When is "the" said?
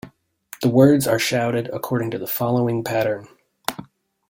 0.63-0.67, 2.17-2.25